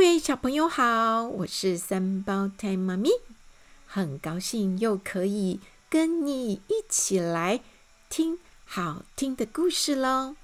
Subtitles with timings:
[0.00, 3.10] 各位小朋友好，我是三胞胎妈咪，
[3.86, 7.60] 很高兴又可以跟你一起来
[8.08, 10.36] 听好听的故事喽。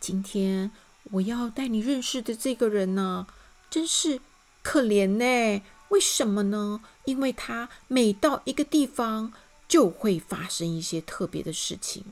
[0.00, 0.72] 今天
[1.12, 3.28] 我要带你认识的这个人呢，
[3.70, 4.20] 真是
[4.64, 5.62] 可怜呢。
[5.90, 6.80] 为什么呢？
[7.04, 9.32] 因为他每到一个地方，
[9.68, 12.04] 就会发生一些特别的事情。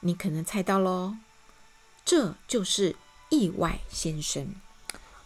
[0.00, 1.16] 你可能猜到喽，
[2.04, 2.94] 这就是
[3.30, 4.54] 意外先生。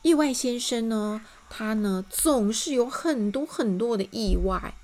[0.05, 4.75] 意外先生呢，他呢总是有很多很多的意外。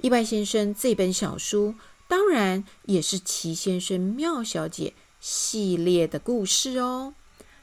[0.00, 1.76] 意外先生这本小书，
[2.08, 7.14] 当然也是奇先生妙小姐系列的故事哦。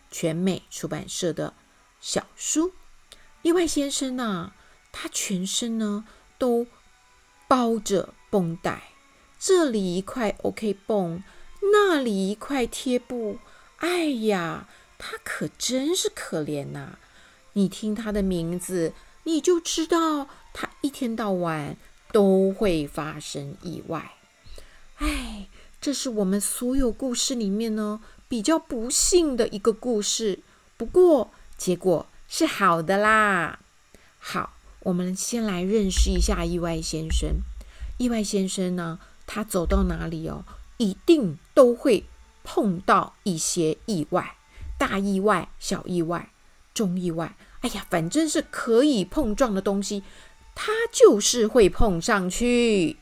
[0.09, 1.53] 全美出版社的
[1.99, 2.71] 小书。
[3.41, 4.53] 意外先生呢，
[4.93, 6.05] 他全身呢
[6.37, 6.65] 都
[7.49, 8.93] 包着绷带，
[9.37, 11.21] 这里一块 OK 绷，
[11.73, 13.39] 那里一块贴布。
[13.79, 14.69] 哎呀！
[15.05, 16.91] 他可真是可怜呐！
[17.51, 21.75] 你听他的名字，你就知道他一天到晚
[22.13, 24.13] 都会发生意外。
[24.99, 25.49] 哎，
[25.81, 30.39] 这是我们所有故事里面呢比较不幸的一个故事。
[30.77, 33.59] 不过结果是好的啦。
[34.19, 37.41] 好，我们先来认识一下意外先生。
[37.97, 40.45] 意外先生呢，他走到哪里哦，
[40.77, 42.05] 一定都会
[42.45, 44.37] 碰到一些意外。
[44.77, 46.31] 大意外、小意外、
[46.73, 50.03] 中意外，哎呀，反正是可以碰撞的东西，
[50.55, 52.97] 他就是会碰上去。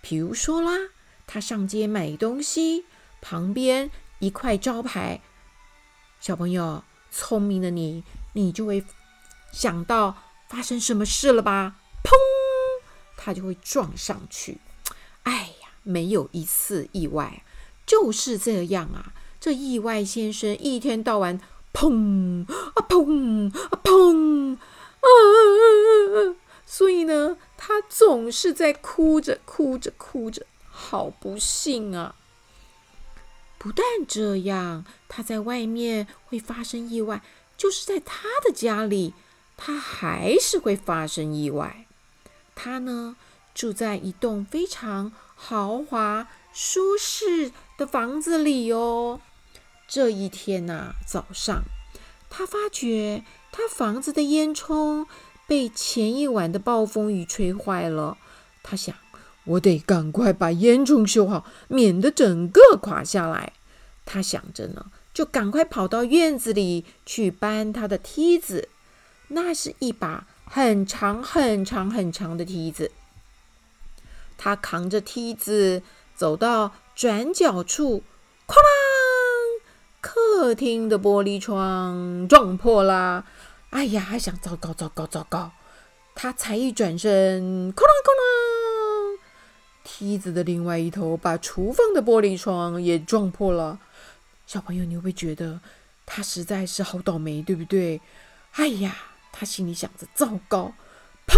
[0.00, 0.72] 比如说啦，
[1.26, 2.84] 他上街买东西，
[3.20, 5.20] 旁边一块招牌，
[6.20, 8.02] 小朋友，聪明的你，
[8.32, 8.84] 你就会
[9.52, 10.16] 想到
[10.48, 11.76] 发生什么事了吧？
[12.02, 12.10] 砰，
[13.16, 14.58] 他就会撞上去。
[15.24, 17.42] 哎呀，没有一次意外，
[17.84, 19.12] 就是这样啊。
[19.46, 21.40] 这意外先生一天到晚
[21.72, 32.16] 砰啊砰啊砰啊，所以呢，他总是在哭着哭着哭着，好不幸啊！
[33.56, 37.22] 不但这样，他在外面会发生意外，
[37.56, 39.14] 就是在他的家里，
[39.56, 41.86] 他还是会发生意外。
[42.56, 43.14] 他呢，
[43.54, 49.20] 住在一栋非常豪华舒适的房子里哦。
[49.88, 51.62] 这一天呐、早上，
[52.28, 55.06] 他发觉他房子的烟囱
[55.46, 58.18] 被前一晚的暴风雨吹坏了。
[58.62, 58.94] 他想，
[59.44, 63.52] 我得赶快把烟囱修好，免得整个垮下来。
[64.04, 68.68] 他想着呢，就赶快跑到院子里去搬他的梯子。
[69.28, 72.90] 那是一把很长、很长、很长的梯子。
[74.38, 75.82] 他扛着梯子
[76.14, 78.02] 走到转角处，
[78.46, 78.75] 哐啦！
[80.06, 83.24] 客厅的玻璃窗撞破啦，
[83.70, 85.50] 哎呀，还想糟糕糟糕糟糕！
[86.14, 89.18] 他才一转身，哐啷哐啷，
[89.82, 93.80] 梯子的另外一头把厨房的玻璃窗也撞破了。
[94.46, 95.60] 小朋友，你会觉得
[96.06, 98.00] 他实在是好倒霉，对不对？
[98.52, 98.94] 哎呀，
[99.32, 100.72] 他心里想着糟糕，
[101.26, 101.36] 砰！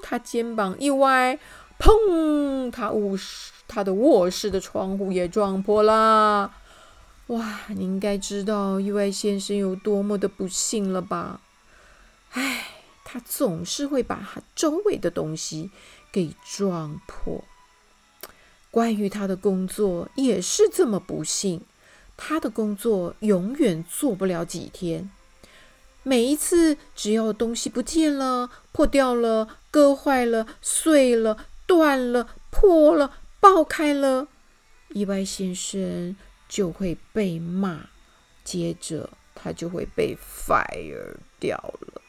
[0.00, 1.36] 他肩膀一歪，
[1.80, 2.70] 砰！
[2.70, 6.52] 他卧室他的卧室的窗户也撞破了。
[7.28, 11.40] 哇，你应该知道意外先生有多么的不幸了吧？
[12.30, 12.68] 唉，
[13.04, 15.70] 他总是会把他周围的东西
[16.12, 17.42] 给撞破。
[18.70, 21.62] 关于他的工作也是这么不幸，
[22.16, 25.10] 他的工作永远做不了几天。
[26.04, 34.28] 每一次只要东西不见了、破掉了、割坏了、碎了、断了、破了、爆开了，
[34.90, 36.14] 意外先生。
[36.56, 37.90] 就会被骂，
[38.42, 42.00] 接着他就会被 fire 掉了。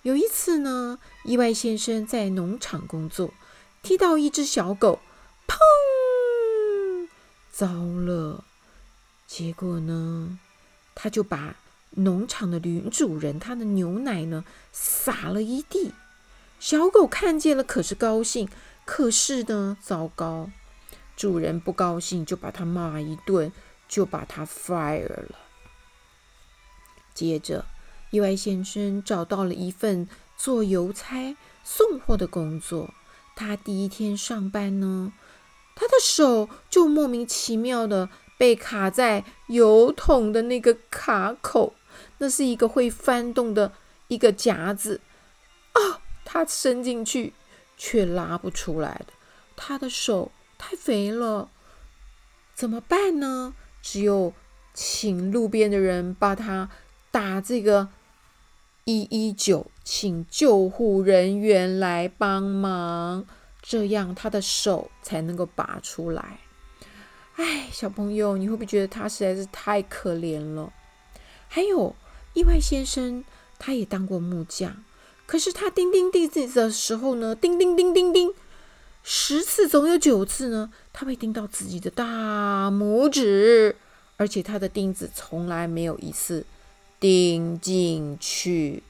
[0.00, 3.34] 有一次呢，意外先生在农场工作，
[3.82, 5.00] 踢到一只小狗，
[5.46, 7.08] 砰！
[7.52, 8.42] 糟了！
[9.26, 10.38] 结果呢，
[10.94, 11.56] 他就把
[11.90, 15.92] 农场的女主人她的牛奶呢洒了一地。
[16.58, 18.48] 小狗看见了，可是高兴，
[18.86, 20.50] 可是呢，糟糕。
[21.16, 23.50] 主人不高兴，就把他骂一顿，
[23.88, 25.36] 就把他 fire 了。
[27.14, 27.64] 接着，
[28.10, 31.34] 意外先生找到了一份做邮差
[31.64, 32.92] 送货的工作。
[33.34, 35.14] 他第一天上班呢，
[35.74, 41.74] 他的手就莫名其妙的被卡在邮筒的那个卡口，
[42.18, 43.72] 那是一个会翻动的
[44.08, 45.00] 一个夹子
[45.72, 47.32] 啊，他伸进去
[47.78, 49.14] 却拉不出来的，
[49.56, 50.30] 他的手。
[50.58, 51.50] 太肥了，
[52.54, 53.54] 怎么办呢？
[53.82, 54.32] 只有
[54.74, 56.68] 请路边的人把他
[57.10, 57.88] 打这个
[58.84, 63.24] 一一九，请救护人员来帮忙，
[63.62, 66.40] 这样他的手才能够拔出来。
[67.36, 70.72] 哎，小朋友，你会不会觉得他实在是太可怜了？
[71.48, 71.94] 还有
[72.34, 73.24] 意外先生，
[73.58, 74.84] 他也当过木匠，
[75.26, 78.32] 可是他钉钉钉子的时候呢，钉钉钉钉钉，
[79.08, 83.76] 十次总有九次呢，他会钉到自己的大拇指，
[84.16, 86.44] 而且他的钉子从来没有一次
[86.98, 88.82] 钉进去。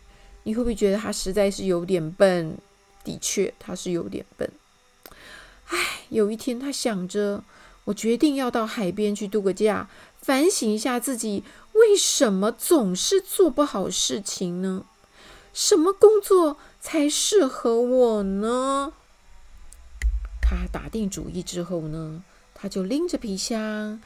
[0.44, 2.56] 你会不会觉得他实在是有点笨？
[3.04, 4.50] 的确，他是有点笨。
[5.66, 7.44] 唉，有一天他想着。
[7.84, 9.88] 我决定要到海边去度个假，
[10.20, 14.86] 反省一下自己为什么总是做不好事情呢？
[15.52, 18.94] 什么工作才适合我呢？
[20.48, 22.22] 他打定主意之后呢，
[22.54, 24.00] 他就拎着皮箱，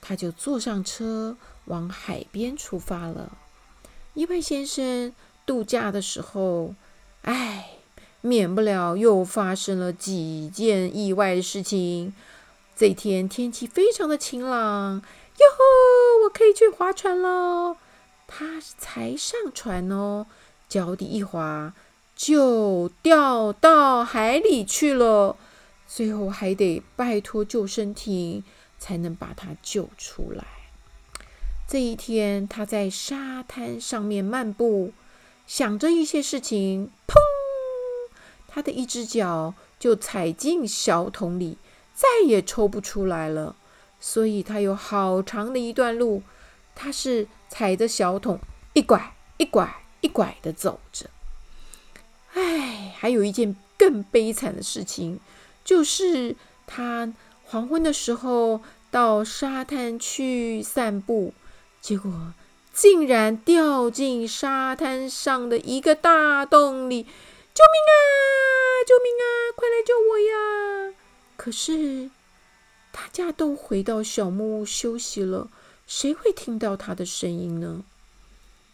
[0.00, 1.36] 他就坐上车
[1.66, 3.36] 往海边出发了。
[4.14, 5.12] 意外先生
[5.44, 6.74] 度假的时候，
[7.22, 7.72] 哎，
[8.22, 12.14] 免不了又发生了几件意外的事情。
[12.74, 16.24] 这天天气非常的晴朗，哟吼！
[16.24, 17.76] 我可以去划船喽。
[18.26, 20.26] 他才上船哦，
[20.70, 21.74] 脚底一滑，
[22.16, 25.36] 就掉到海里去了。
[25.94, 28.42] 最后还得拜托救生艇
[28.78, 30.42] 才能把他救出来。
[31.68, 34.94] 这一天，他在沙滩上面漫步，
[35.46, 37.14] 想着一些事情，砰！
[38.48, 41.58] 他的一只脚就踩进小桶里。
[41.94, 43.54] 再也抽不出来了，
[44.00, 46.22] 所以他有好长的一段路，
[46.74, 48.40] 他是踩着小桶
[48.72, 51.10] 一拐一拐一拐的走着。
[52.32, 55.20] 唉，还有一件更悲惨的事情，
[55.64, 56.36] 就是
[56.66, 57.12] 他
[57.44, 58.60] 黄昏的时候
[58.90, 61.34] 到沙滩去散步，
[61.80, 62.34] 结果
[62.72, 67.02] 竟然掉进沙滩上的一个大洞里！
[67.54, 67.94] 救命啊！
[68.86, 69.52] 救命啊！
[69.54, 70.94] 快来救我呀！
[71.36, 72.10] 可是，
[72.90, 75.48] 大家都回到小木屋休息了，
[75.86, 77.84] 谁会听到他的声音呢？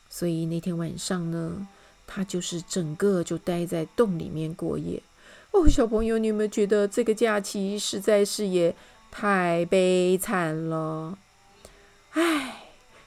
[0.09, 1.67] 所以那天晚上呢，
[2.07, 5.03] 他就是整个就待在洞里面过夜。
[5.51, 8.77] 哦，小朋友，你有没有觉得这个假期实在是也
[9.11, 11.19] 太悲惨了？
[12.11, 12.65] 唉，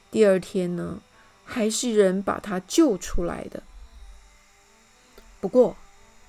[0.09, 1.01] 第二天呢，
[1.45, 3.63] 还是人把他救出来的。
[5.39, 5.77] 不过，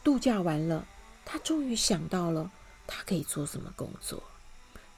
[0.04, 0.86] 度假完了，
[1.24, 2.50] 他终于想到了。
[2.86, 4.22] 他可以做什么工作？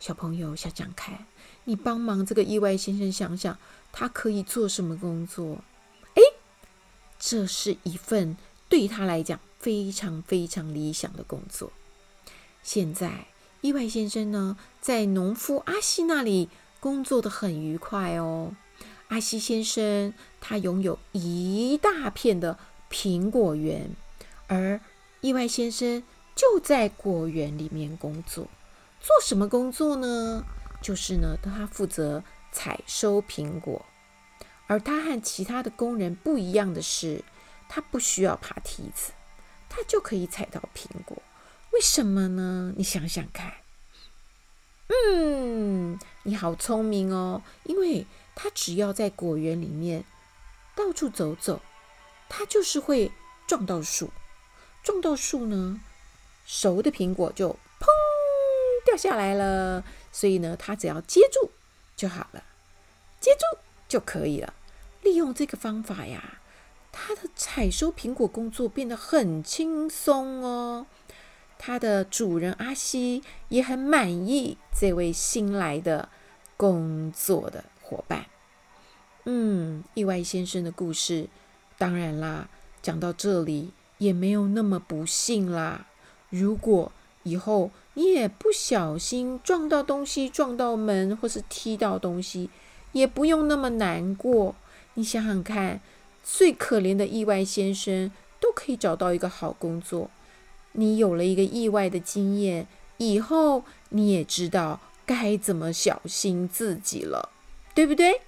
[0.01, 1.27] 小朋友想想看，
[1.65, 3.57] 你帮忙这个意外先生想想，
[3.93, 5.63] 他可以做什么工作？
[6.15, 6.23] 哎，
[7.19, 8.37] 这是一份
[8.69, 11.73] 对他来讲非常非常理想的工作。
[12.63, 13.29] 现在
[13.63, 16.51] 意外先生呢，在农夫阿西那里
[16.81, 18.55] 工作的很愉快哦。
[19.09, 22.59] 阿西先生他拥有一大片的
[22.91, 23.97] 苹果园，
[24.49, 24.79] 而
[25.23, 26.03] 意外先生。
[26.37, 28.49] 就在果园里面工作，
[29.01, 30.45] 做什么工作呢？
[30.83, 33.87] 就是呢，他负责采收苹果。
[34.67, 37.23] 而他和其他的工人不一样的是，
[37.69, 39.13] 他不需要爬梯子，
[39.75, 41.21] 他就可以采到苹果。
[41.73, 42.73] 为什么呢？
[42.77, 43.55] 你想想看。
[44.87, 48.07] 嗯，你好聪明哦，因为
[48.37, 50.05] 他只要在果园里面
[50.77, 51.61] 到处走走，
[52.29, 53.11] 他就是会
[53.49, 54.11] 撞到树，
[54.85, 55.81] 撞到树呢。
[56.47, 57.87] 熟的苹果就砰
[58.87, 61.51] 掉下来了，所以呢，他只要接住
[61.97, 62.45] 就好了，
[63.19, 64.55] 接住就可以了。
[65.03, 66.39] 利用这个方法呀，
[66.97, 70.87] 他的采收苹果工作变得很轻松哦。
[71.59, 76.09] 他的主人阿西也很满意这位新来的
[76.57, 78.27] 工作的伙伴。
[79.25, 81.29] 嗯，意外先生的故事，
[81.77, 82.49] 当然啦，
[82.81, 85.87] 讲到这里也没有那么不幸啦。
[86.31, 86.93] 如果
[87.25, 92.51] 以后你也不小心撞到东西、撞到门，或是踢到东西，
[92.93, 94.55] 也不用那么难过。
[94.95, 95.81] 你想想看，
[96.25, 100.11] 最可怜的意外先生都可以找到一个好工作。
[100.73, 102.67] 你有了一个意外的经验，
[102.97, 107.29] 以后你也知道该怎么小心自己了，
[107.75, 108.23] 对不对？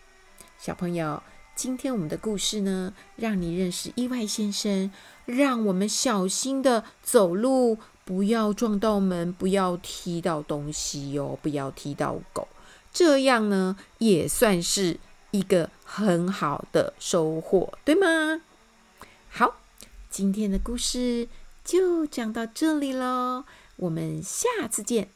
[0.60, 1.22] 小朋友，
[1.56, 4.92] 今天我们的故事呢，让你认识意外先生，
[5.24, 7.78] 让我们小心的走路。
[8.04, 12.46] 不要撞到门，不要踢到东西哟，不要踢到狗，
[12.92, 15.00] 这样呢也算是
[15.36, 18.40] 一个很好的收获，对吗？
[19.28, 19.60] 好，
[20.08, 21.28] 今天的故事
[21.62, 23.44] 就讲到这里喽，
[23.76, 25.10] 我们下次见，